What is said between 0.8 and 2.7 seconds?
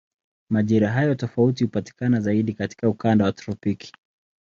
hayo tofauti hupatikana zaidi